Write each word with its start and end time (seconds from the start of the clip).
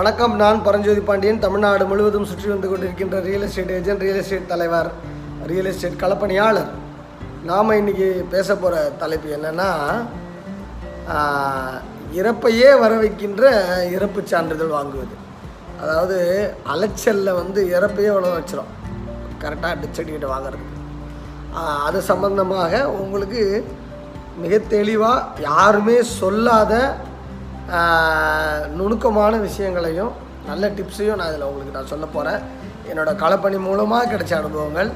வணக்கம் 0.00 0.34
நான் 0.40 0.58
பரஞ்சோதி 0.66 1.00
பாண்டியன். 1.08 1.40
தமிழ்நாடு 1.44 1.84
முழுவதும் 1.88 2.26
சுற்றி 2.28 2.46
வந்து 2.50 2.68
கொண்டிருக்கின்ற 2.68 3.16
real 3.26 3.42
estate 3.46 3.72
agent 3.78 4.04
real 4.04 4.20
estate 4.20 4.46
தலைவர் 4.52 4.88
ரியல் 5.50 5.68
எஸ்டேட் 5.70 5.98
களப்பணியாளர். 6.02 6.70
நாம் 7.48 7.72
இன்னைக்கு 7.80 8.06
பேச 8.34 8.48
போகிற 8.62 8.76
தலைப்பு 9.02 9.34
என்னென்னா 9.36 9.68
இறப்பையே 12.20 12.70
வர 12.82 12.92
வைக்கின்ற 13.02 13.50
இறப்பு 13.96 14.22
சான்றிதழ் 14.32 14.72
வாங்குவது. 14.76 15.14
அதாவது 15.82 16.18
அலைச்சலில் 16.74 17.38
வந்து 17.40 17.62
இறப்பையே 17.76 18.12
வளர 18.18 18.32
வச்சிடும் 18.38 18.72
கரெக்டாக 19.44 19.74
டெத் 19.82 20.26
வாங்குறது 20.34 20.66
அது 21.88 22.00
சம்பந்தமாக 22.12 22.82
உங்களுக்கு 23.02 23.44
மிக 24.44 24.62
தெளிவாக 24.74 25.46
யாருமே 25.50 25.98
சொல்லாத 26.18 26.74
நுணுக்கமான 28.78 29.34
விஷயங்களையும் 29.48 30.12
நல்ல 30.48 30.64
டிப்ஸையும் 30.78 31.18
நான் 31.20 31.30
இதில் 31.32 31.48
உங்களுக்கு 31.48 31.76
நான் 31.78 31.90
சொல்ல 31.92 32.06
போகிறேன் 32.14 32.40
என்னோடய 32.90 33.20
களப்பணி 33.22 33.58
மூலமாக 33.66 34.08
கிடைச்ச 34.12 34.32
அனுபவங்கள். 34.42 34.90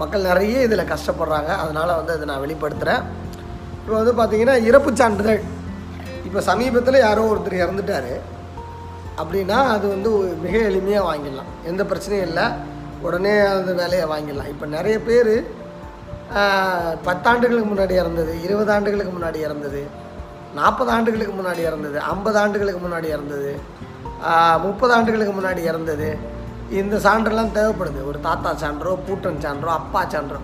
மக்கள் 0.00 0.26
நிறைய 0.30 0.56
இதில் 0.66 0.90
கஷ்டப்படுறாங்க. 0.90 1.50
அதனால் 1.62 1.92
வந்து 1.98 2.12
அதை 2.16 2.24
நான் 2.30 2.42
வெளிப்படுத்துகிறேன் 2.44 3.04
இப்போ 3.80 3.94
வந்து 4.00 4.14
பார்த்திங்கன்னா 4.18 4.56
இறப்பு 4.70 4.90
சான்றிதழ். 5.00 5.40
இப்போ 6.26 6.40
சமீபத்தில் 6.48 7.04
யாரோ 7.06 7.22
ஒருத்தர் 7.30 7.62
இறந்துட்டார். 7.64 8.12
அப்படின்னா 9.20 9.58
அது 9.74 9.86
வந்து 9.94 10.10
மிக 10.42 10.54
எளிமையாக 10.70 11.06
வாங்கிடலாம். 11.10 11.52
எந்த 11.70 11.82
பிரச்சனையும் 11.90 12.26
இல்லை. 12.30 12.46
உடனே 13.06 13.32
அந்த 13.54 13.72
வேலையை 13.80 14.04
வாங்கிடலாம். 14.12 14.50
இப்போ 14.54 14.66
நிறைய 14.76 14.98
பேர் 15.08 15.32
பத்தாண்டுகளுக்கு 17.08 17.70
முன்னாடி 17.72 17.94
இறந்தது 18.02 18.32
இருபது 18.46 18.70
ஆண்டுகளுக்கு 18.76 19.12
முன்னாடி 19.16 19.38
இறந்தது. 19.46 19.82
நாற்பது 20.58 20.90
ஆண்டுகளுக்கு 20.90 21.34
முன்னாடி 21.34 21.62
இறந்தது 21.68 21.98
ஐம்பது 22.08 22.38
ஆண்டுகளுக்கு 22.38 22.80
முன்னாடி 22.82 23.08
இறந்தது 23.14 23.52
முப்பது 24.64 24.92
ஆண்டுகளுக்கு 24.94 25.34
முன்னாடி 25.34 25.60
இறந்தது. 25.64 26.08
இந்த 26.78 26.96
சான்றெல்லாம் 27.04 27.52
தேவைப்படுது. 27.52 28.00
ஒரு 28.08 28.18
தாத்தா 28.20 28.50
சான்றோ 28.62 28.92
பூட்டன் 29.04 29.42
சான்றோ 29.44 29.70
அப்பா 29.76 30.00
சான்றோ. 30.06 30.38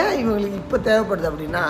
ஏன் 0.00 0.14
இவங்களுக்கு 0.20 0.58
இப்போ 0.62 0.78
தேவைப்படுது 0.86 1.28
அப்படின்னா 1.30 1.64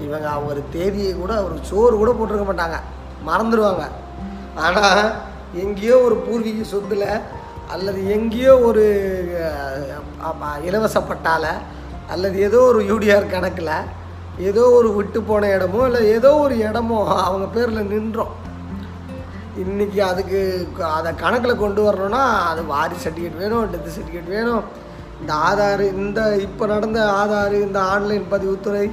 இவங்க 0.00 0.26
அவங்க 0.30 0.64
தேதியை 0.74 1.12
கூட 1.14 1.32
ஒரு 1.44 1.56
சோறு 1.62 1.94
கூட 1.96 2.10
போட்டிருக்க 2.12 2.46
மாட்டாங்க. 2.46 2.78
மறந்துடுவாங்க 3.26 3.84
ஆனால் 4.58 5.02
எங்கேயோ 5.62 5.96
ஒரு 6.02 6.16
பூர்வீக 6.24 6.64
சொத்தில் 6.66 7.08
அல்லது 7.68 8.00
எங்கேயோ 8.10 8.52
ஒரு 8.68 8.84
அஹ், 10.22 10.58
இலவச 10.62 10.96
பட்டால 11.04 11.44
அல்லது 12.08 12.36
ஏதோ 12.42 12.58
ஒரு 12.70 12.80
யூடிஆர் 12.90 13.32
கணக்கில் 13.32 13.72
ஏதோ 14.48 14.62
ஒரு 14.78 14.88
விட்டு 14.96 15.18
போன 15.28 15.50
இடமோ 15.56 15.80
இல்லை 15.88 16.00
ஏதோ 16.16 16.30
ஒரு 16.44 16.54
இடமோ 16.68 16.98
அவங்க 17.26 17.46
பேரில் 17.54 17.90
நின்றோம். 17.92 18.32
இன்றைக்கி 19.62 20.00
அதுக்கு 20.08 20.40
அதை 20.96 21.10
கணக்கில் 21.22 21.60
கொண்டு 21.62 21.80
வரணும்னா 21.86 22.22
அது 22.50 22.62
வாரி 22.72 22.96
சர்டிஃபிகேட் 23.04 23.40
வேணும் 23.42 23.70
டெத்து 23.72 23.94
சர்டிஃபிகேட் 23.94 24.34
வேணும். 24.36 24.64
இந்த 25.20 25.32
ஆதார் 25.48 25.84
இந்த 26.02 26.20
இப்போ 26.46 26.64
நடந்த 26.74 27.00
ஆதார் 27.20 27.56
இந்த 27.66 27.80
ஆன்லைன் 27.94 28.26
பதிவுத்துறை 28.34 28.84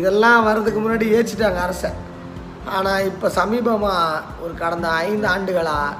இதெல்லாம் 0.00 0.46
வர்றதுக்கு 0.48 0.80
முன்னாடி 0.84 1.08
ஏச்சிட்டாங்க 1.18 1.60
அரசை. 1.66 1.90
ஆனால் 2.76 3.06
இப்போ 3.10 3.26
சமீபமாக 3.38 4.24
ஒரு 4.44 4.52
கடந்த 4.64 4.88
ஐந்து 5.06 5.28
ஆண்டுகளாக 5.34 5.96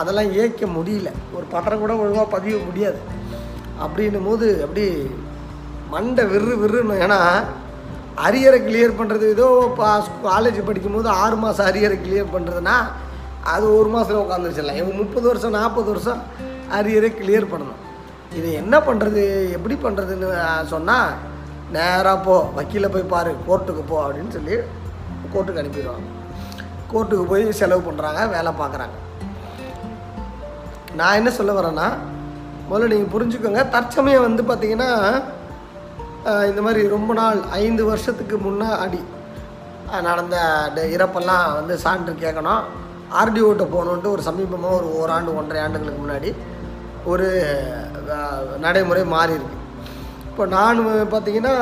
அதெல்லாம் 0.00 0.32
ஏற்க 0.42 0.66
முடியல. 0.76 1.08
ஒரு 1.36 1.46
பட்டம் 1.54 1.82
கூட 1.84 1.92
ஒழுங்காக 2.02 2.28
பதிய 2.36 2.54
முடியாது. 2.68 3.00
அப்படின்னும் 3.84 4.28
போது 4.30 4.48
அப்படி 4.64 4.84
மண்டை 5.94 6.24
விறு 6.32 6.54
விறுன்னு 6.60 6.94
ஏன்னா 7.04 7.20
அரியரை 8.26 8.58
கிளியர் 8.68 8.98
பண்ணுறது 9.00 9.26
ஏதோ 9.34 9.46
காலேஜ் 10.30 10.60
படிக்கும்போது 10.68 11.08
ஆறு 11.22 11.36
மாதம் 11.44 11.68
அரியரை 11.70 11.96
கிளியர் 12.04 12.34
பண்ணுறதுனா 12.34 12.76
அது 13.52 13.64
ஒரு 13.78 13.88
மாதத்தில் 13.92 14.22
உட்காந்துருச்சிடலாம் 14.24 14.80
இவங்க 14.80 14.96
முப்பது 15.02 15.26
வருஷம் 15.30 15.56
நாற்பது 15.58 15.88
வருஷம் 15.92 16.20
அரியரை 16.78 17.10
கிளியர் 17.20 17.50
பண்ணணும். 17.52 17.80
இது 18.38 18.48
என்ன 18.60 18.74
பண்ணுறது 18.88 19.22
எப்படி 19.56 19.76
பண்ணுறதுன்னு 19.84 20.28
சொன்னால் 20.74 21.10
நேராக 21.76 22.18
போ 22.26 22.36
வக்கீலை 22.56 22.88
போய் 22.94 23.12
பாரு 23.14 23.32
கோர்ட்டுக்கு 23.48 23.82
போ 23.90 23.96
அப்படின்னு 24.04 24.34
சொல்லி 24.36 24.54
கோர்ட்டுக்கு 25.32 25.62
அனுப்பிடுவாங்க. 25.62 26.08
கோர்ட்டுக்கு 26.92 27.26
போய் 27.32 27.44
செலவு 27.60 27.82
பண்ணுறாங்க 27.88 28.22
வேலை 28.36 28.52
பார்க்குறாங்க. 28.62 28.96
நான் 31.00 31.18
என்ன 31.18 31.30
சொல்ல 31.36 31.52
வரேன்னா 31.58 31.86
முதல்ல 32.70 32.90
நீங்கள் 32.92 33.12
புரிஞ்சுக்கோங்க. 33.14 33.62
தற்சமயம் 33.76 34.26
வந்து 34.26 34.42
பார்த்திங்கன்னா 34.50 34.90
இந்த 36.50 36.60
மாதிரி 36.64 36.80
ரொம்ப 36.94 37.10
நாள் 37.20 37.38
ஐந்து 37.64 37.82
வருஷத்துக்கு 37.90 38.36
முன்னாடி 38.44 39.00
நடந்த 40.08 40.36
இறப்பெல்லாம் 40.96 41.46
வந்து 41.58 41.74
சான்று 41.84 42.12
கேட்கணும். 42.24 42.62
ஆர்டிஓட்ட 43.20 43.64
போகணுன்ட்டு 43.72 44.12
ஒரு 44.14 44.22
சமீபமாக 44.28 44.78
ஒரு 44.80 44.88
ஓராண்டு 44.98 45.36
ஒன்றரை 45.40 45.62
ஆண்டுகளுக்கு 45.64 46.02
முன்னாடி 46.04 46.30
ஒரு 47.12 47.26
நடைமுறை 48.64 49.02
மாறி 49.14 49.36
இருக்கு. 49.38 49.58
இப்போ 50.28 50.44
நான் 50.56 50.80
பார்த்தீங்கன்னா 51.14 51.54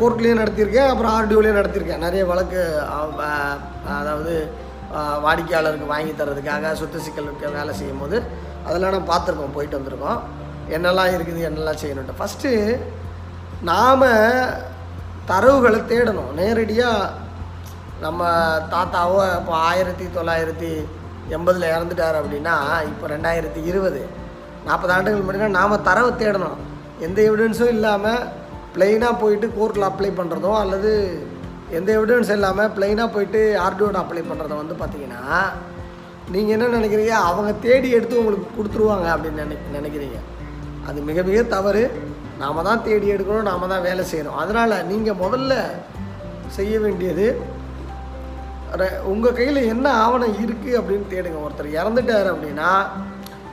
கோர்ட்லேயும் 0.00 0.42
நடத்தியிருக்கேன் 0.42 0.90
அப்புறம் 0.92 1.14
ஆர்டிஓலையும் 1.18 1.60
நடத்தியிருக்கேன். 1.60 2.04
நிறைய 2.06 2.22
வழக்கு 2.32 2.60
அதாவது 4.00 4.34
வாடிக்கையாளருக்கு 5.24 5.92
வாங்கி 5.94 6.12
தரதுக்காக 6.20 6.72
சொத்து 6.80 7.06
சிக்கலுக்கு 7.06 7.56
வேலை 7.58 7.74
செய்யும் 7.80 8.02
போது 8.02 8.18
அதெல்லாம் 8.68 8.94
நான் 8.96 9.10
பார்த்துருக்கோம் 9.12 9.56
போயிட்டு 9.56 9.78
வந்திருக்கோம். 9.78 10.20
என்னெல்லாம் 10.76 11.14
இருக்குது 11.16 11.40
என்னெல்லாம் 11.48 11.80
செய்யணுன்ட்டு 11.82 12.18
ஃபஸ்ட்டு 12.20 12.52
நாம் 13.70 14.06
தரவுகளை 15.30 15.80
தேடணும். 15.92 16.30
நேரடியாக 16.40 17.10
நம்ம 18.04 18.28
தாத்தாவோ 18.74 19.18
இப்போ 19.38 19.54
ஆயிரத்தி 19.68 20.06
தொள்ளாயிரத்தி 20.16 20.70
எண்பதில் 21.36 21.72
இறந்துட்டார் 21.74 22.18
அப்படின்னா 22.20 22.54
இப்போ 22.90 23.06
ரெண்டாயிரத்தி 23.14 23.60
இருபது 23.70 24.00
நாற்பது 24.66 24.92
ஆண்டுகள் 24.94 25.26
முன்னாடி 25.26 25.58
நாம் 25.58 25.84
தரவை 25.88 26.12
தேடணும். 26.22 26.58
எந்த 27.06 27.18
எவிடன்ஸும் 27.28 27.74
இல்லாமல் 27.76 28.24
பிளெயினாக 28.74 29.20
போயிட்டு 29.22 29.46
கோர்ட்டில் 29.58 29.88
அப்ளை 29.90 30.10
பண்ணுறதோ 30.18 30.50
அல்லது 30.62 30.90
எந்த 31.78 31.90
எவிடன்ஸ் 31.98 32.32
இல்லாமல் 32.36 32.72
ப்ளைனாக 32.76 33.08
போயிட்டு 33.14 33.40
ஆர்டிஓட 33.66 33.98
அப்ளை 34.02 34.22
பண்ணுறத 34.30 34.54
வந்து 34.62 34.74
பார்த்தீங்கன்னா 34.80 35.22
நீங்கள் 36.34 36.54
என்ன 36.56 36.66
நினைக்கிறீங்க? 36.78 37.14
அவங்க 37.28 37.52
தேடி 37.66 37.88
எடுத்து 37.98 38.20
உங்களுக்கு 38.20 38.48
கொடுத்துருவாங்க 38.56 39.06
அப்படின்னு 39.14 39.42
நினை 39.42 39.56
நினைக்கிறீங்க. 39.76 40.18
அது 40.90 41.00
மிக 41.10 41.22
மிக 41.30 41.42
தவறு. 41.56 41.84
நாம் 42.42 42.66
தான் 42.68 42.84
தேடி 42.88 43.06
எடுக்கணும் 43.14 43.48
நாம் 43.50 43.70
தான் 43.72 43.86
வேலை 43.88 44.04
செய்யணும். 44.12 44.38
அதனால் 44.42 44.84
நீங்கள் 44.90 45.20
முதல்ல 45.24 45.54
செய்ய 46.58 46.74
வேண்டியது 46.84 47.26
உங்கள் 49.12 49.36
கையில் 49.38 49.68
என்ன 49.72 49.86
ஆவணம் 50.02 50.36
இருக்குது 50.42 50.76
அப்படின்னு 50.80 51.06
தேடுங்க 51.12 51.38
ஒருத்தர். 51.44 51.76
இறந்துட்டார் 51.80 52.28
அப்படின்னா 52.32 52.70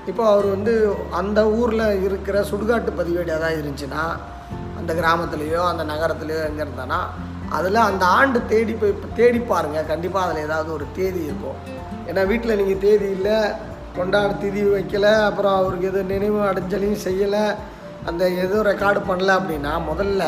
இப்போ 0.09 0.23
அவர் 0.31 0.47
வந்து 0.55 0.73
அந்த 1.19 1.39
ஊரில் 1.59 1.87
இருக்கிற 2.07 2.37
சுடுகாட்டு 2.49 2.91
பதிவேடு 2.99 3.31
ஏதாவது 3.37 3.57
இருந்துச்சுன்னா 3.61 4.03
அந்த 4.79 4.91
கிராமத்துலேயோ 4.99 5.61
அந்த 5.71 5.83
நகரத்துலேயோ 5.91 6.43
எங்கே 6.49 6.63
இருந்தானா 6.65 6.99
அதில் 7.57 7.87
அந்த 7.89 8.03
ஆண்டு 8.17 8.39
தேடி 8.51 8.73
போய் 8.81 8.93
தேடி 9.19 9.39
பாருங்கள் 9.51 9.89
கண்டிப்பாக 9.91 10.25
அதில் 10.27 10.45
ஏதாவது 10.47 10.69
ஒரு 10.77 10.85
தேதி 10.97 11.21
இருக்கும். 11.29 11.57
ஏன்னா 12.09 12.21
வீட்டில் 12.31 12.59
நீங்கள் 12.61 12.81
தேதி 12.85 13.09
இல்லை 13.17 13.37
கொண்டாட 13.99 14.31
திதி 14.43 14.61
வைக்கலை 14.75 15.13
அப்புறம் 15.29 15.57
அவருக்கு 15.59 15.89
எதுவும் 15.91 16.13
நினைவு 16.13 16.39
அடைஞ்சலையும் 16.51 17.03
செய்யலை. 17.07 17.43
அந்த 18.09 18.23
எதுவும் 18.43 18.67
ரெக்கார்டு 18.71 18.99
பண்ணல 19.09 19.31
அப்படின்னா 19.39 19.71
முதல்ல 19.89 20.23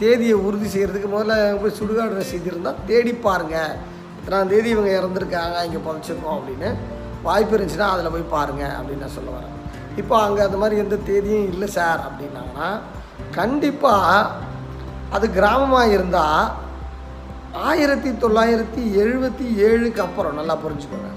தேதியை 0.00 0.36
உறுதி 0.46 0.68
செய்கிறதுக்கு 0.74 1.08
முதல்ல 1.14 1.34
போய் 1.62 1.78
சுடுகாடு 1.78 2.18
ரசீது 2.20 2.50
இருந்தால் 2.52 2.80
தேடி 2.90 3.12
பாருங்கள் 3.26 3.74
இத்தனாம் 4.18 4.52
தேதி 4.52 4.68
இவங்க 4.74 4.90
இறந்துருக்காங்க 4.98 5.58
இங்கே 5.66 5.80
புதைச்சிருக்கோம் 5.86 6.36
அப்படின்னு 6.38 6.70
வாய்ப்பு 7.26 7.54
இருந்துச்சுன்னா 7.56 7.88
அதில் 7.94 8.14
போய் 8.14 8.32
பாருங்கள் 8.34 8.74
அப்படின்னு 8.78 9.04
நான் 9.04 9.16
சொல்ல 9.18 9.30
வரேன். 9.36 9.54
இப்போ 10.00 10.14
அங்கே 10.24 10.42
அந்த 10.46 10.58
மாதிரி 10.62 10.82
எந்த 10.84 10.96
தேதியும் 11.08 11.48
இல்லை 11.52 11.68
சார் 11.76 12.00
அப்படின்னாங்கன்னா 12.08 12.68
கண்டிப்பாக 13.38 14.30
அது 15.16 15.26
கிராமமாக 15.38 15.94
இருந்தால் 15.96 16.44
ஆயிரத்தி 17.68 18.10
தொள்ளாயிரத்தி 18.22 18.82
எழுபத்தி 19.02 19.46
ஏழுக்கு 19.68 20.00
அப்புறம் 20.06 20.38
நல்லா 20.40 20.54
புரிஞ்சுக்கோங்க. 20.64 21.10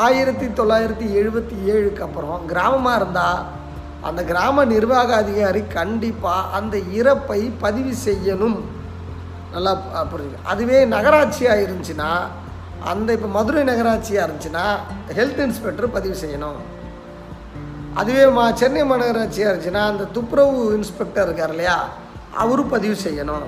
ஆயிரத்தி 0.00 0.46
தொள்ளாயிரத்தி 0.58 1.06
எழுபத்தி 1.20 1.56
ஏழுக்கு 1.72 2.02
அப்புறம் 2.06 2.42
கிராமமாக 2.52 2.98
இருந்தால் 3.00 3.40
அந்த 4.08 4.20
கிராம 4.30 4.64
நிர்வாக 4.74 5.10
அதிகாரி 5.22 5.62
கண்டிப்பாக 5.78 6.50
அந்த 6.58 6.76
இறப்பை 7.00 7.40
பதிவு 7.64 7.92
செய்யணும். 8.06 8.58
நல்லா 9.54 9.72
புரிஞ்சு 10.12 10.38
அதுவே 10.52 10.78
நகராட்சியாக 10.94 11.64
இருந்துச்சுன்னா 11.64 12.10
அந்த 12.92 13.08
இப்போ 13.16 13.28
மதுரை 13.38 13.62
நகராட்சியாக 13.70 14.26
இருந்துச்சுன்னா 14.26 14.64
ஹெல்த் 15.18 15.42
இன்ஸ்பெக்டர் 15.46 15.94
பதிவு 15.96 16.16
செய்யணும். 16.22 16.60
அதுவே 18.00 18.24
மா 18.36 18.44
சென்னை 18.60 18.82
மாநகராட்சியாக 18.90 19.50
இருந்துச்சுன்னா 19.50 19.84
அந்த 19.92 20.08
துப்புரவு 20.16 20.60
இன்ஸ்பெக்டர் 20.78 21.26
இருக்கார் 21.28 21.52
இல்லையா 21.54 21.78
அவரும் 22.42 22.72
பதிவு 22.74 22.96
செய்யணும். 23.06 23.46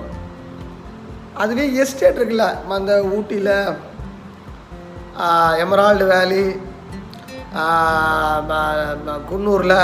அதுவே 1.43 1.65
எஸ்டேட் 1.83 2.19
இருக்குல்ல 2.19 2.47
அந்த 2.79 2.95
ஊட்டியில் 3.17 3.55
எமரால்டு 5.65 6.05
வேலி 6.13 6.45
குன்னூரில் 9.31 9.79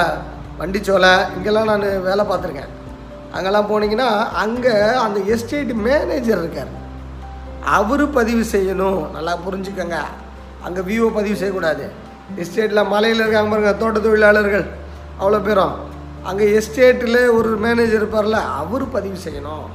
வண்டிச்சோலை 0.60 1.12
இங்கெல்லாம் 1.36 1.70
நான் 1.70 1.86
வேலை 2.08 2.24
பார்த்துருக்கேன். 2.30 2.72
அங்கெல்லாம் 3.36 3.68
போனீங்கன்னா 3.70 4.08
அங்கே 4.42 4.74
அந்த 5.04 5.18
எஸ்டேட் 5.34 5.72
மேனேஜர் 5.86 6.40
இருக்கார். 6.42 6.72
அவர் 7.78 8.04
பதிவு 8.18 8.42
செய்யணும். 8.54 9.00
நல்லா 9.16 9.34
புரிஞ்சுக்கோங்க. 9.46 9.98
அங்கே 10.66 10.80
விஓ 10.88 11.08
பதிவு 11.18 11.36
செய்யக்கூடாது. 11.40 11.84
எஸ்டேட்டில் 12.42 12.90
மலையில் 12.94 13.22
இருக்காங்க 13.24 13.50
பாருங்க 13.52 13.72
தோட்ட 13.82 13.98
தொழிலாளர்கள். 14.06 14.66
அவ்வளோ 15.20 15.40
பேரும். 15.48 15.74
அங்கே 16.30 16.46
எஸ்டேட்டில் 16.58 17.22
ஒரு 17.38 17.50
மேனேஜர் 17.64 18.00
இருப்பார்ல 18.02 18.38
அவர் 18.60 18.84
பதிவு 18.96 19.18
செய்யணும். 19.26 19.66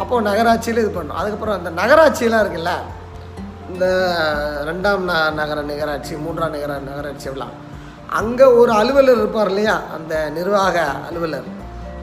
அப்போது 0.00 0.26
நகராட்சியில் 0.30 0.82
இது 0.82 0.92
பண்ணணும். 0.96 1.20
அதுக்கப்புறம் 1.20 1.58
அந்த 1.58 1.70
நகராட்சியெலாம் 1.80 2.44
இருக்குல்ல 2.44 2.72
இந்த 3.72 3.86
ரெண்டாம் 4.66 5.04
ந 5.10 5.32
நகர 5.32 5.62
நகராட்சி 5.62 6.14
மூன்றாம் 6.14 6.50
நகர 6.50 6.78
நகராட்சி 6.78 7.28
எல்லாம். 7.30 7.52
அங்கே 8.08 8.44
ஒரு 8.44 8.72
அலுவலர் 8.72 9.16
இருப்பார் 9.16 9.48
இல்லையா? 9.48 9.80
அந்த 9.94 10.30
நிர்வாக 10.30 10.84
அலுவலர். 11.08 11.48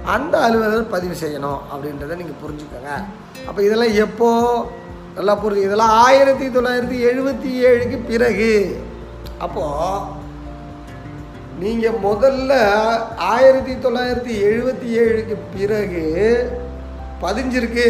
அந்த 0.06 0.38
அலுவலர் 0.38 0.88
பதிவு 0.88 1.16
செய்யணும் 1.24 1.60
அப்படின்றத 1.71 2.16
நீங்கள் 2.21 2.42
புரிஞ்சுக்கோங்க. 2.44 2.92
அப்போ 3.48 3.63
இதெல்லாம் 3.63 3.94
எப்போ? 3.94 4.30
நல்லா 5.16 5.33
புரிஞ்சு 5.44 5.68
இதெல்லாம் 5.68 5.89
ஆயிரத்தி 5.89 6.48
தொள்ளாயிரத்தி 6.48 6.98
எழுபத்தி 7.10 7.51
ஏழுக்கு 7.69 7.98
பிறகு. 8.07 8.81
அப்போது 9.38 10.18
நீங்கள் 11.60 12.00
முதல்ல 12.04 12.54
ஆயிரத்தி 13.18 13.74
தொள்ளாயிரத்தி 13.74 14.33
எழுபத்தி 14.50 14.89
ஏழுக்கு 15.04 15.38
பிறகு 15.57 16.06
பதிஞ்சிருக்கு. 17.22 17.88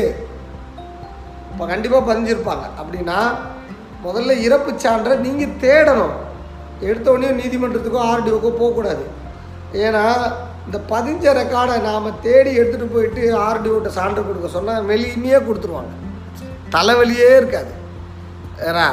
இப்போ 1.52 1.66
கண்டிப்பாக 1.66 2.14
பதிஞ்சிருப்பாங்க. 2.14 2.66
அப்படின்னா 2.82 3.20
முதல்ல 4.06 4.34
இறப்பு 4.48 4.72
சான்றை 4.84 5.16
நீங்கள் 5.28 5.56
தேடணும். 5.64 6.16
எடுத்தோடனே 6.90 7.30
நீதிமன்றத்துக்கோ 7.40 8.02
ஆர்டிஓக்கோ 8.12 8.52
போகக்கூடாது. 8.62 9.06
ஏன்னா 9.86 10.04
இந்த 10.66 10.78
பதிஞ்ச 10.92 11.26
ரெக்கார்டை 11.40 11.76
நாம் 11.88 12.20
தேடி 12.28 12.52
எடுத்துகிட்டு 12.60 12.94
போயிட்டு 12.96 13.22
ஆர்டிஓட்ட 13.48 13.90
சான்று 13.98 14.22
கொடுக்க 14.28 14.50
சொன்னால் 14.58 14.88
வெளியுமே 14.92 15.40
கொடுத்துருவாங்க. 15.48 15.94
தலைவலியே 16.76 17.32
இருக்காது. 17.40 17.72
ஏன்னா 18.70 18.88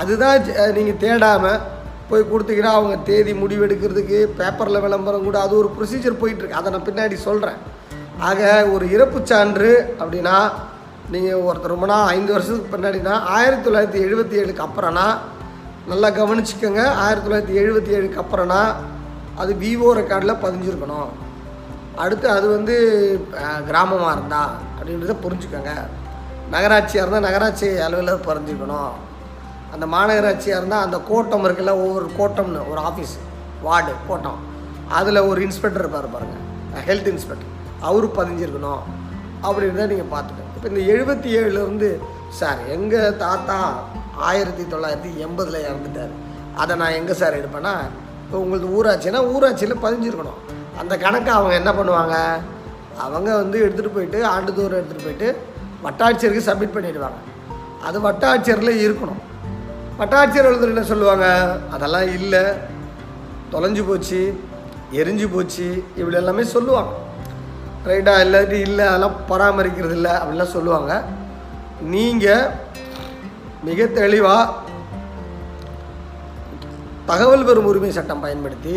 அதுதான் 0.00 0.38
நீங்கள் 0.78 1.00
தேடாமல் 1.04 1.62
போய் 2.10 2.30
கொடுத்தீங்கன்னா 2.30 2.72
அவங்க 2.78 2.96
தேதி 3.08 3.32
முடிவெடுக்கிறதுக்கு 3.42 4.18
பேப்பரில் 4.38 4.84
விளம்பரம் 4.84 5.26
கூட 5.28 5.38
அது 5.46 5.54
ஒரு 5.62 5.68
ப்ரொசீஜர் 5.76 6.20
போயிட்டுருக்கு. 6.22 6.60
அதை 6.60 6.72
நான் 6.74 6.88
பின்னாடி 6.88 7.16
சொல்கிறேன் 7.28 7.58
ஆக 8.28 8.40
ஒரு 8.74 8.84
இறப்பு 8.94 9.18
சான்று 9.30 9.70
அப்படின்னா 10.00 10.36
நீங்கள் 11.12 11.42
ஒருத்தர் 11.48 11.74
ரொம்ப 11.74 11.86
நாள் 11.90 12.10
ஐந்து 12.16 12.30
வருஷத்துக்கு 12.34 12.72
பின்னாடினா 12.72 13.14
ஆயிரத்தி 13.36 13.64
தொள்ளாயிரத்தி 13.66 14.00
எழுபத்தி 14.06 14.34
ஏழுக்கு 14.40 14.62
அப்புறம்னா 14.66 15.06
நல்லா 15.90 16.08
கவனிச்சுக்கோங்க. 16.18 16.82
ஆயிரத்தி 17.04 17.24
தொள்ளாயிரத்தி 17.26 17.56
எழுபத்தி 17.62 17.90
ஏழுக்கு 17.98 18.20
அப்புறம்னா 18.22 18.60
அது 19.42 19.52
விவோ 19.62 19.88
ரெக்கார்டில் 19.98 20.40
பதிஞ்சிருக்கணும். 20.44 21.08
அடுத்து 22.02 22.26
அது 22.34 22.46
வந்து 22.56 22.74
கிராமமாக 23.68 24.12
இருந்தா 24.16 24.42
அப்படின்றத 24.76 25.14
புரிஞ்சுக்கோங்க. 25.24 25.72
நகராட்சியாக 26.54 27.02
இருந்தால் 27.04 27.26
நகராட்சி 27.28 27.68
அலுவலர் 27.86 28.28
பதிஞ்சிருக்கணும். 28.28 28.92
அந்த 29.74 29.86
மாநகராட்சியாக 29.94 30.60
இருந்தால் 30.60 30.86
அந்த 30.86 31.00
கோட்டம் 31.10 31.44
இருக்குல்ல 31.46 31.74
ஒவ்வொரு 31.84 32.06
கோட்டம்னு 32.18 32.62
ஒரு 32.72 32.80
ஆஃபீஸ் 32.90 33.14
வார்டு 33.66 33.92
கோட்டம். 34.08 34.38
அதில் 34.98 35.26
ஒரு 35.30 35.40
இன்ஸ்பெக்டர் 35.46 35.84
இருப்பார் 35.84 36.14
பாருங்கள் 36.14 36.86
ஹெல்த் 36.88 37.10
இன்ஸ்பெக்டர். 37.14 37.50
அவரு 37.88 38.06
பதிஞ்சிருக்கணும். 38.20 38.82
அப்படின்றத 39.46 39.88
நீங்கள் 39.92 40.12
பார்த்துக்கோங்க. 40.14 40.49
இப்போ 40.62 40.78
இந்த 40.78 40.92
எழுபத்தி 40.92 41.28
ஏழுலேருந்து 41.40 41.98
சார் 42.28 42.58
எங்கள் 42.68 43.16
தாத்தா 43.16 43.82
ஆயிரத்தி 44.16 44.62
தொள்ளாயிரத்தி 44.62 45.10
எண்பதில் 45.16 45.64
இறந்துட்டார். 45.68 46.10
அதை 46.56 46.76
நான் 46.76 46.90
எங்கே 46.90 47.12
சார் 47.12 47.36
எடுப்பேன்னா 47.38 47.72
இப்போ 48.24 48.38
உங்களுக்கு 48.38 48.68
ஊராட்சினா 48.78 49.20
ஊராட்சியில் 49.34 49.82
பதிஞ்சிருக்கணும். 49.84 50.40
அந்த 50.78 50.96
கணக்கை 50.96 51.34
அவங்க 51.34 51.54
என்ன 51.54 51.72
பண்ணுவாங்க? 51.72 52.16
அவங்க 52.98 53.36
வந்து 53.36 53.58
எடுத்துகிட்டு 53.66 53.94
போயிட்டு 53.94 54.26
ஆண்டுதோறும் 54.26 54.80
எடுத்துகிட்டு 54.80 55.02
போயிட்டு 55.02 55.36
வட்டாட்சியருக்கு 55.84 56.48
சப்மிட் 56.50 56.76
பண்ணிடுவாங்க. 56.76 57.20
அது 57.82 58.00
வட்டாட்சியரில் 58.00 58.82
இருக்கணும். 58.86 59.22
வட்டாட்சியர் 59.98 60.50
எழுதுறது 60.50 60.74
என்ன 60.74 60.82
சொல்லுவாங்க? 60.82 61.56
அதெல்லாம் 61.70 62.12
இல்லை. 62.18 62.44
தொலைஞ்சு 63.52 63.86
போச்சு 63.86 64.40
எரிஞ்சு 64.92 65.28
போச்சு 65.32 65.84
இப்படி 65.96 66.16
எல்லாமே 66.16 66.42
சொல்லுவாங்க. 66.42 66.92
ரைட்டாக 67.88 68.24
இல்லாட்டி 68.24 68.58
இல்லை 68.60 68.84
அதெல்லாம் 68.86 69.16
பராமரிக்கிறது 69.30 69.94
இல்லை 69.94 70.12
அப்படிலாம் 70.12 70.54
சொல்லுவாங்க. 70.56 70.92
நீங்கள் 71.94 72.50
மிக 73.64 73.86
தெளிவாக 73.86 74.52
தகவல் 77.06 77.44
பெறும் 77.44 77.64
உரிமை 77.64 77.90
சட்டம் 77.90 78.20
பயன்படுத்தி 78.20 78.76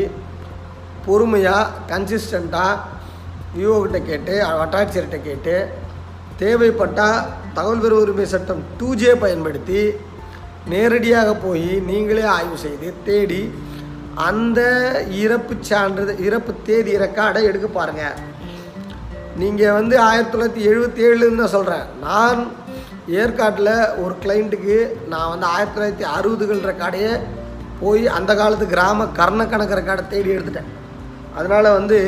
பொறுமையாக 1.05 1.71
கன்சிஸ்டண்ட்டாக 1.91 2.81
விஓகிட்ட 3.55 3.97
கேட்டு 4.05 4.35
வட்டாட்சியர்கிட்ட 4.59 5.19
கேட்டு 5.21 5.55
தேவைப்பட்டால் 6.37 7.19
தகவல் 7.53 7.79
பெறும் 7.79 8.01
உரிமை 8.01 8.25
சட்டம் 8.25 8.63
டூ 8.77 8.89
ஜே 8.95 9.11
பயன்படுத்தி 9.15 9.81
நேரடியாக 10.67 11.29
போய் 11.35 11.69
நீங்களே 11.81 12.25
ஆய்வு 12.29 12.57
செய்து 12.57 12.93
தேடி 13.05 13.41
அந்த 14.25 14.59
இறப்பு 15.17 15.53
சான்றிதழ் 15.61 16.23
இறப்பு 16.23 16.51
தேதி 16.63 16.91
ரெக்கார்டை 16.97 17.43
எடுக்க 17.43 17.67
பாருங்கள் 17.67 18.17
நீங்கள் 19.41 19.75
வந்து 19.77 19.95
ஆயிரத்தி 20.07 20.31
தொள்ளாயிரத்தி 20.33 20.63
எழுபத்தி 20.71 21.01
ஏழுன்னு 21.05 21.41
தான் 21.43 21.55
சொல்கிறேன் 21.55 21.85
நான் 22.05 22.41
ஏற்காட்டில் 23.21 23.71
ஒரு 24.03 24.13
கிளைண்ட்டுக்கு 24.23 24.75
நான் 25.11 25.31
வந்து 25.31 25.47
ஆயிரத்தி 25.53 25.75
தொள்ளாயிரத்தி 25.75 26.05
அறுபதுகள் 26.17 26.67
ரெக்கார்டையே 26.71 27.13
போய் 27.79 28.03
அந்த 28.17 28.31
காலத்து 28.39 28.65
கிராம 28.73 29.07
கர்ணக்கணக்கு 29.19 29.77
ரெக்கார்டை 29.79 30.03
தேடி 30.11 30.29
எடுத்துட்டேன். 30.35 30.69
அதனால் 31.37 31.75
வந்து 31.77 31.99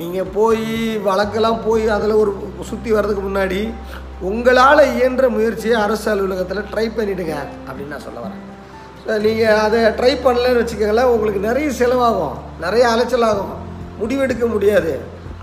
நீங்கள் 0.00 0.32
போய் 0.38 0.66
வழக்கெல்லாம் 1.06 1.60
போய் 1.66 1.84
அதில் 1.96 2.20
ஒரு 2.22 2.32
சுற்றி 2.70 2.90
வர்றதுக்கு 2.96 3.22
முன்னாடி 3.28 3.60
உங்களால் 4.30 4.82
இயன்ற 4.94 5.28
முயற்சியை 5.36 5.76
அரசு 5.84 6.06
அலுவலகத்தில் 6.12 6.68
ட்ரை 6.72 6.86
பண்ணிவிடுங்க 6.96 7.36
அப்படின்னு 7.66 7.94
நான் 7.94 8.06
சொல்ல 8.08 8.18
வரேன். 8.24 8.42
ஸோ 9.04 9.18
நீங்கள் 9.26 9.60
அதை 9.66 9.80
ட்ரை 10.00 10.12
பண்ணலன்னு 10.24 10.62
வச்சுக்கோங்களேன் 10.62 11.12
உங்களுக்கு 11.14 11.42
நிறைய 11.48 11.68
செலவாகும் 11.80 12.36
நிறைய 12.64 12.84
அலைச்சல் 12.94 13.28
ஆகும். 13.30 13.54
முடிவெடுக்க 14.00 14.46
முடியாது. 14.56 14.92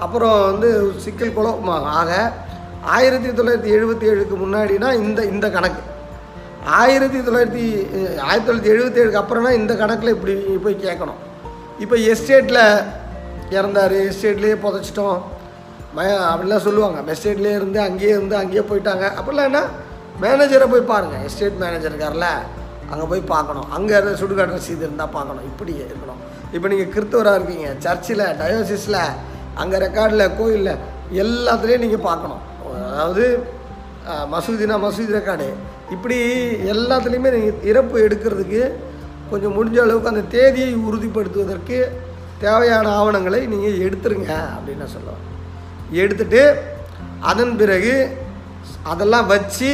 அப்புறம் 0.03 0.37
வந்து 0.51 0.69
சிக்கல் 1.03 1.35
குழப்பமாகும் 1.35 1.93
ஆக 1.99 2.31
ஆயிரத்தி 2.95 3.29
தொள்ளாயிரத்தி 3.29 3.69
எழுபத்தி 3.75 4.05
ஏழுக்கு 4.11 4.35
முன்னாடினா 4.41 4.89
இந்த 5.03 5.19
இந்த 5.25 5.49
கணக்கு. 5.49 5.81
ஆயிரத்தி 6.79 7.19
தொள்ளாயிரத்தி 7.19 7.63
ஆயிரத்தி 8.27 8.47
தொள்ளாயிரத்தி 8.47 8.73
எழுபத்தி 8.73 8.99
ஏழுக்கு 9.03 9.21
அப்புறம்னா 9.21 9.51
இந்த 9.61 9.73
கணக்கில் 9.75 10.13
இப்படி 10.15 10.33
போய் 10.65 10.83
கேட்கணும். 10.85 11.19
இப்போ 11.83 11.95
எஸ்டேட்டில் 11.95 12.63
இறந்தார் 13.57 13.95
எஸ்டேட்லேயே 14.09 14.57
புதைச்சிட்டோம். 14.65 15.17
மய 15.95 16.11
அப்படிலாம் 16.31 16.65
சொல்லுவாங்க. 16.67 17.13
எஸ்டேட்லேயே 17.13 17.55
இருந்து 17.59 17.79
அங்கேயே 17.81 18.11
இருந்து 18.11 18.35
அங்கேயே 18.41 18.63
போயிட்டாங்க. 18.69 19.05
அப்படிலாம் 19.19 19.49
என்ன? 19.51 19.61
மேனேஜரை 20.23 20.67
போய் 20.71 20.89
பாருங்கள் 20.91 21.23
எஸ்டேட் 21.27 21.61
மேனேஜர் 21.63 21.91
இருக்கார்ல 21.91 22.27
அங்கே 22.91 23.05
போய் 23.11 23.29
பார்க்கணும். 23.33 23.69
அங்கே 23.77 23.93
இருந்து 23.97 24.19
சுடுகாட்டு 24.21 24.55
ரசீது 24.57 24.85
இருந்தால் 24.87 25.13
பார்க்கணும். 25.17 25.45
இப்படி 25.51 25.73
இருக்கணும். 25.83 26.19
இப்போ 26.55 26.67
நீங்கள் 26.67 26.93
கிறித்தவராக 26.95 27.39
இருக்கீங்க. 27.39 27.69
சர்ச்சில் 27.85 28.23
டயோசிஸில் 28.41 29.01
அங்கே 29.61 29.77
ரெக்கார்டில் 29.85 30.33
கோயிலில் 30.39 30.81
எல்லாத்துலேயும் 31.23 31.85
நீங்கள் 31.85 32.07
பார்க்கணும். 32.09 32.41
அதாவது 32.91 33.25
மசூதினா 34.33 34.75
மசூதி 34.85 35.17
ரெக்கார்டு 35.17 35.47
இப்படி 35.95 36.17
எல்லாத்துலேயுமே 36.73 37.29
நீங்கள் 37.35 37.63
இறப்பு 37.71 37.97
எடுக்கிறதுக்கு 38.07 38.61
கொஞ்சம் 39.31 39.55
முடிஞ்ச 39.57 39.77
அளவுக்கு 39.83 40.11
அந்த 40.13 40.23
தேதியை 40.35 40.73
உறுதிப்படுத்துவதற்கு 40.87 41.77
தேவையான 42.43 42.87
ஆவணங்களை 42.99 43.41
நீங்கள் 43.53 43.81
எடுத்துருங்க 43.87 44.31
அப்படின்னு 44.53 44.83
நான் 44.83 44.95
சொல்லுவேன் 44.95 45.23
எடுத்துட்டு 46.03 46.41
அதன் 47.31 47.55
பிறகு 47.61 47.95
அதெல்லாம் 48.91 49.29
வச்சு 49.33 49.71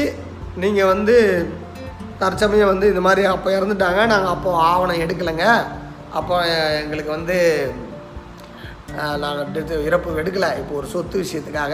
நீங்கள் 0.63 0.91
வந்து 0.93 1.15
தற்சமயம் 2.21 2.71
வந்து 2.71 2.87
இந்த 2.91 3.01
மாதிரி 3.07 3.21
அப்போ 3.33 3.49
இறந்துட்டாங்க 3.57 4.01
நாங்கள் 4.13 4.33
அப்போது 4.35 4.61
ஆவணம் 4.71 5.03
எடுக்கலைங்க. 5.03 5.45
அப்போ 6.19 6.35
எங்களுக்கு 6.81 7.11
வந்து 7.17 7.37
நாங்கள் 9.23 9.85
இறப்பு 9.89 10.19
எடுக்கலை. 10.21 10.51
இப்போ 10.61 10.73
ஒரு 10.81 10.87
சொத்து 10.93 11.23
விஷயத்துக்காக 11.23 11.73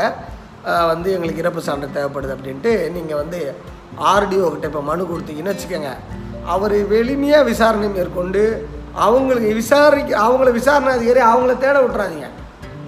வந்து 0.91 1.09
எங்களுக்கு 1.15 1.43
இறப்பு 1.43 1.62
சான்று 1.67 1.95
தேவைப்படுது 1.97 2.36
அப்படின்ட்டு 2.36 2.71
நீங்கள் 2.95 3.19
வந்து 3.21 3.39
ஆர்டிஓ 4.13 4.47
கிட்ட 4.53 4.65
இப்போ 4.71 4.81
மனு 4.89 5.03
கொடுத்தீங்கன்னு 5.12 5.53
வச்சுக்கோங்க. 5.53 5.91
அவர் 6.53 6.75
எளிமையாக 7.01 7.47
விசாரணை 7.51 7.88
மேற்கொண்டு 7.95 8.43
அவங்களுக்கு 9.05 9.50
விசாரிக்க 9.62 10.12
அவங்கள 10.25 10.51
விசாரணை 10.59 10.91
அதிகாரி 10.97 11.21
அவங்கள 11.31 11.53
தேட 11.63 11.77
விட்றாதீங்க 11.86 12.27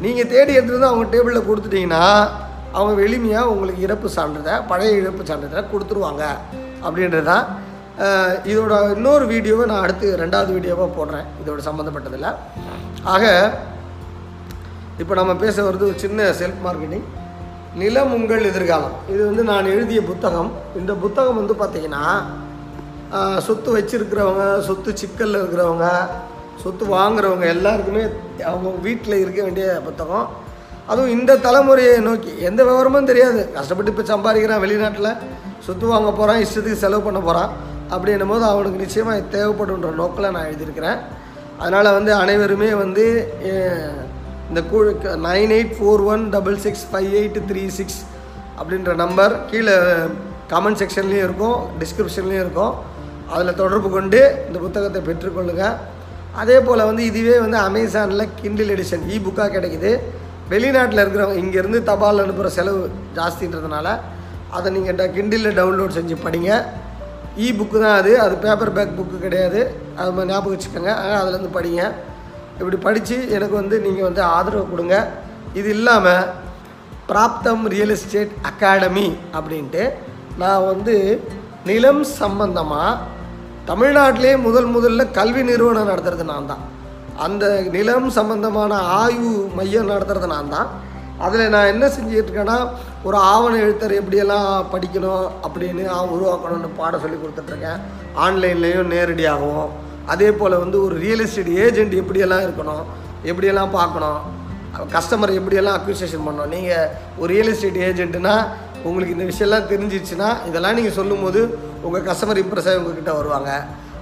நீங்கள் 0.04 0.30
தேடி 0.34 0.52
எடுத்துகிட்டு 0.58 0.78
வந்து 0.78 0.92
அவங்க 0.92 1.08
டேபிளில் 1.14 1.48
கொடுத்துட்டீங்கன்னா 1.48 2.04
அவங்க 2.78 3.00
எளிமையாக 3.08 3.52
உங்களுக்கு 3.54 3.82
இறப்பு 3.88 4.08
சான்றிதழை 4.16 4.56
பழைய 4.72 5.02
இறப்பு 5.02 5.24
சான்றிதழை 5.30 5.64
கொடுத்துருவாங்க 5.72 6.24
அப்படின்றது. 6.86 7.26
தான் 7.32 7.46
இதோட 8.52 8.74
இன்னொரு 8.98 9.26
வீடியோவை 9.34 9.64
நான் 9.72 9.84
அடுத்து 9.86 10.08
ரெண்டாவது 10.24 10.52
வீடியோவாக 10.58 10.90
போடுறேன். 10.98 11.26
இதோட 11.42 11.60
சம்மந்தப்பட்டதில் 11.68 12.30
ஆக 13.14 13.26
இப்போ 15.02 15.14
நம்ம 15.20 15.34
பேச 15.42 15.56
வருது 15.66 15.86
ஒரு 15.90 15.98
சின்ன 16.04 16.26
செல்ஃப் 16.40 16.64
மார்க்கெட்டிங் 16.64 17.06
நிலம் 17.82 18.14
உங்கள் 18.18 18.48
எதிர்காலம். 18.50 18.96
இது 19.12 19.22
வந்து 19.28 19.44
நான் 19.50 19.70
எழுதிய 19.74 20.00
புத்தகம். 20.10 20.50
இந்த 20.80 20.94
புத்தகம் 21.04 21.38
வந்து 21.40 21.54
பார்த்திங்கன்னா 21.62 22.04
சொத்து 23.46 23.70
வச்சுருக்கிறவங்க 23.76 24.44
சொத்து 24.68 24.92
சிக்கலில் 25.02 25.40
இருக்கிறவங்க 25.42 25.88
சொத்து 26.64 26.84
வாங்குறவங்க 26.96 27.46
எல்லாருக்குமே 27.56 28.04
அவங்க 28.50 28.70
வீட்டில் 28.88 29.22
இருக்க 29.24 29.40
வேண்டிய 29.48 29.68
புத்தகம். 29.88 30.28
அதுவும் 30.92 31.14
இந்த 31.18 31.32
தலைமுறையை 31.48 31.96
நோக்கி. 32.10 32.32
எந்த 32.50 32.62
விவரமும் 32.70 33.10
தெரியாது. 33.12 33.42
கஷ்டப்பட்டு 33.58 33.94
இப்போ 33.94 34.06
சம்பாதிக்கிறான் 34.14 34.64
வெளிநாட்டில். 34.66 35.12
சொத்து 35.68 35.88
வாங்க 35.94 36.12
போகிறான் 36.20 36.44
இஷ்டத்துக்கு 36.46 36.84
செலவு 36.84 37.06
பண்ண 37.08 37.22
போகிறான் 37.30 37.52
அப்படின்னும் 37.94 38.34
போது 38.34 38.46
அவனுக்கு 38.52 38.84
நிச்சயமாக 38.84 39.26
தேவைப்படுன்ற 39.36 39.92
நோக்கில் 40.02 40.34
நான் 40.36 40.48
எழுதியிருக்கிறேன். 40.50 41.00
அதனால் 41.64 41.96
வந்து 41.98 42.12
அனைவருமே 42.24 42.72
வந்து 42.84 43.06
இந்த 44.50 44.62
கூ 44.70 44.78
nine 45.30 45.52
eight 45.58 45.74
four 45.78 46.04
one 46.14 46.24
double 46.36 46.58
six 46.66 46.86
five 46.92 47.12
eight 47.20 47.40
three 47.50 47.64
six 47.80 48.00
அப்படின்ற 48.60 48.94
நம்பர் 49.04 49.34
கீழே 49.50 49.76
கமெண்ட் 50.54 50.80
செக்ஷன்லேயும் 50.82 51.26
இருக்கும் 51.28 51.58
டிஸ்கிரிப்ஷன்லேயும் 51.82 52.44
இருக்கும். 52.46 52.74
அதில் 53.34 53.60
தொடர்பு 53.62 53.90
கொண்டு 53.98 54.20
இந்த 54.48 54.58
புத்தகத்தை 54.66 55.02
பெற்றுக்கொள்ளுங்கள் 55.08 55.76
அதே 56.42 56.58
போல் 56.68 56.88
வந்து 56.90 57.04
இதுவே 57.10 57.36
வந்து 57.44 57.58
அமேசானில் 57.68 58.26
கிண்டில் 58.42 58.74
எடிஷன் 58.76 59.06
இ 59.14 59.16
புக்காக 59.26 59.50
கிடைக்குது. 59.58 59.92
வெளிநாட்டில் 60.52 61.02
இருக்கிறவங்க 61.04 61.40
இங்கேருந்து 61.44 61.80
தபால் 61.90 62.22
அனுப்புகிற 62.24 62.50
செலவு 62.58 62.82
ஜாஸ்தின்றதுனால 63.18 63.88
அதை 64.58 64.68
நீங்கள் 64.76 65.14
கிண்டிலில் 65.16 65.58
டவுன்லோட் 65.60 65.98
செஞ்சு 65.98 66.16
படிங்க. 66.26 66.52
இ 67.46 67.48
புக்கு 67.58 67.78
தான் 67.86 67.98
அது. 68.02 68.12
அது 68.26 68.36
பேப்பர் 68.46 68.76
பேக் 68.78 68.98
புக்கு 69.00 69.18
கிடையாது. 69.26 69.60
அது 70.00 70.12
மாதிரி 70.16 70.32
ஞாபகம் 70.32 70.54
வச்சுக்கோங்க. 70.56 70.92
அதனால் 71.00 71.22
அதுலேருந்து 71.24 71.58
படிங்க. 71.58 71.84
இப்படி 72.60 72.78
படித்து 72.86 73.18
எனக்கு 73.38 73.56
வந்து 73.62 73.76
நீங்கள் 73.86 74.08
வந்து 74.08 74.22
ஆதரவு 74.36 74.66
கொடுங்க. 74.72 74.96
இது 75.60 75.70
இல்லாமல் 75.78 76.26
பிராப்தம் 77.12 77.64
ரியல் 77.74 77.94
எஸ்டேட் 77.96 78.34
அகாடமி 78.50 79.08
அப்படின்ட்டு 79.38 79.84
நான் 80.42 80.68
வந்து 80.72 80.96
நிலம் 81.70 82.04
சம்பந்தமாக 82.20 83.00
தமிழ்நாட்டிலே 83.70 84.34
முதல் 84.48 84.70
முதல்ல 84.76 85.02
கல்வி 85.18 85.42
நிறுவனம் 85.50 85.90
நடத்துறது 85.92 86.26
நான் 86.34 86.50
தான். 86.52 86.62
அந்த 87.26 87.46
நிலம் 87.76 88.08
சம்பந்தமான 88.18 88.74
ஆய்வு 89.00 89.34
மையம் 89.58 89.92
நடத்துறது 89.94 90.28
நான் 90.36 90.54
தான். 90.56 90.70
அதில் 91.26 91.52
நான் 91.54 91.72
என்ன 91.74 91.86
செஞ்சிட்ருக்கேன்னா 91.96 92.58
ஒரு 93.08 93.18
ஆவண 93.32 93.54
எழுத்தர் 93.66 94.00
எப்படியெல்லாம் 94.00 94.50
படிக்கணும் 94.74 95.26
அப்படின்னு 95.46 95.84
உருவாக்கணும்னு 96.16 96.70
பாடம் 96.80 97.04
சொல்லி 97.04 97.18
கொடுத்துட்ருக்கேன். 97.18 97.82
ஆன்லைன்லேயும் 98.26 98.92
நேரடியாகவும். 98.94 99.72
அதே 100.14 100.30
போல் 100.40 100.62
வந்து 100.64 100.78
ஒரு 100.86 100.96
ரியல் 101.06 101.24
எஸ்டேட் 101.26 101.52
ஏஜென்ட் 101.66 101.94
எப்படியெல்லாம் 102.02 102.46
இருக்கணும் 102.48 102.84
எப்படியெல்லாம் 103.30 103.74
பார்க்கணும் 103.80 104.20
கஸ்டமர் 104.96 105.38
எப்படியெல்லாம் 105.40 105.78
அக்விசேஷன் 105.80 106.26
பண்ணணும் 106.28 106.54
நீங்கள் 106.56 106.90
ஒரு 107.22 107.30
ரியல் 107.34 107.52
எஸ்டேட் 107.54 107.80
ஏஜென்ட்னா 107.88 108.34
உங்களுக்கு 108.88 109.16
இந்த 109.16 109.26
விஷயம்லாம் 109.32 109.70
தெரிஞ்சிச்சுன்னா 109.72 110.30
இதெல்லாம் 110.50 110.78
நீங்கள் 110.80 110.98
சொல்லும்போது 111.00 111.40
உங்கள் 111.86 112.06
கஸ்டமர் 112.10 112.42
இம்ப்ரெஸ் 112.44 112.70
ஆகி 112.72 112.80
உங்ககிட்ட 112.82 113.14
வருவாங்க. 113.20 113.52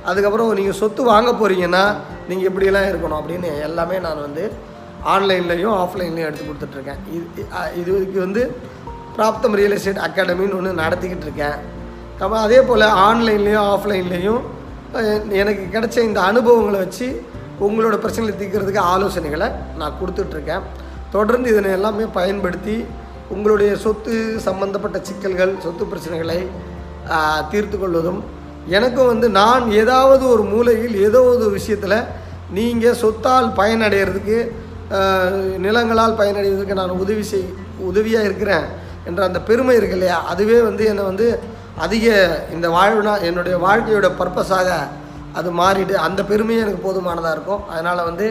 அதுக்கப்புறம் 0.09 0.49
நீங்கள் 0.59 0.79
சொத்து 0.81 1.01
வாங்க 1.13 1.29
போகிறீங்கன்னா 1.39 1.83
நீங்கள் 2.29 2.47
எப்படியெல்லாம் 2.49 2.89
இருக்கணும் 2.91 3.19
அப்படின்னு 3.21 3.49
எல்லாமே 3.67 3.97
நான் 4.05 4.25
வந்து 4.25 4.43
ஆன்லைன்லேயும் 5.13 5.75
ஆஃப்லைன்லேயும் 5.83 6.29
எடுத்து 6.29 6.45
கொடுத்துட்ருக்கேன். 6.49 7.01
இது 7.79 7.89
இதுக்கு 7.99 8.19
வந்து 8.25 8.43
பிராப்தம் 9.17 9.57
ரியல் 9.59 9.75
எஸ்டேட் 9.77 10.03
அகாடமின்னு 10.07 10.57
ஒன்று 10.59 10.81
நடத்திக்கிட்டு 10.83 11.25
இருக்கேன். 11.27 11.57
அப்புறம் 12.21 12.43
அதே 12.45 12.59
போல் 12.69 12.85
ஆன்லைன்லேயும் 13.07 13.67
ஆஃப்லைன்லேயும் 13.73 14.43
எனக்கு 15.41 15.63
கிடைச்ச 15.73 15.97
இந்த 16.03 16.21
அனுபவங்களை 16.21 16.79
வச்சு 16.79 17.07
உங்களோட 17.65 17.95
பிரச்சனைகளை 18.03 18.35
தீர்க்கிறதுக்கு 18.41 18.81
ஆலோசனைகளை 18.93 19.47
நான் 19.77 19.97
கொடுத்துட்ருக்கேன். 20.01 20.63
தொடர்ந்து 21.11 21.49
இதனை 21.49 21.71
எல்லாமே 21.71 22.05
பயன்படுத்தி 22.13 22.85
உங்களுடைய 23.29 23.75
சொத்து 23.75 24.15
சம்பந்தப்பட்ட 24.39 24.97
சிக்கல்கள் 25.03 25.53
சொத்து 25.63 25.85
பிரச்சனைகளை 25.85 26.39
தீர்த்து 27.51 27.77
கொள்வதும் 27.77 28.19
எனக்கும் 28.67 29.07
வந்து 29.07 29.29
நான் 29.29 29.71
ஏதாவது 29.71 30.23
ஒரு 30.29 30.43
மூலையில் 30.43 30.95
ஏதோ 31.07 31.19
ஒரு 31.33 31.49
விஷயத்தில் 31.49 31.97
நீங்கள் 32.51 32.99
சொத்தால் 33.01 33.47
பயனடைகிறதுக்கு 33.59 34.37
நிலங்களால் 35.57 36.17
பயனடைவதற்கு 36.19 36.79
நான் 36.81 36.99
உதவி 37.03 37.23
செய் 37.23 37.49
உதவியாக 37.89 38.25
இருக்கிறேன் 38.25 38.65
என்ற 39.05 39.23
அந்த 39.23 39.39
பெருமை 39.39 39.75
இருக்கு 39.75 39.95
இல்லையா? 39.95 40.17
அதுவே 40.23 40.61
வந்து 40.61 40.85
என்னை 40.85 41.03
வந்து 41.03 41.27
அதிக 41.85 42.05
இந்த 42.53 42.67
வாழ்வுனா 42.77 43.13
என்னுடைய 43.27 43.55
வாழ்க்கையோட 43.65 44.07
பர்பஸாக 44.19 44.69
அது 45.39 45.49
மாறிட்டு 45.59 45.95
அந்த 46.07 46.21
பெருமையும் 46.29 46.63
எனக்கு 46.65 46.81
போதுமானதாக 46.85 47.35
இருக்கும். 47.35 47.63
அதனால் 47.73 48.07
வந்து 48.09 48.27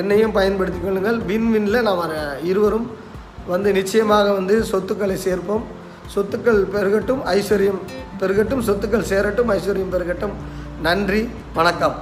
என்னையும் 0.00 0.36
பயன்படுத்திக் 0.38 0.84
கொள்ளுங்கள். 0.84 1.18
வின் 1.28 1.48
வின்ல 1.54 1.82
நாம் 1.88 2.02
இருவரும் 2.50 2.86
வந்து 3.52 3.72
நிச்சயமாக 3.78 4.32
வந்து 4.38 4.64
சொத்துக்களை 4.70 5.16
சேர்ப்போம். 5.16 5.64
சொத்துக்கள் 6.14 6.60
பெருகட்டும் 6.74 7.22
ஐஸ்வர்யம் 7.36 7.80
பெருகட்டும் 8.20 8.66
சொத்துக்கள் 8.68 9.08
சேரட்டும் 9.12 9.50
ஐஸ்வர்யம் 9.56 9.92
பெருகட்டும். 9.94 10.34
நன்றி 10.82 11.22
வணக்கம். 11.54 11.96